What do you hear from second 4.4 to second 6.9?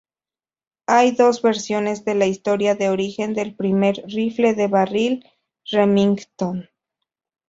de barril Remington.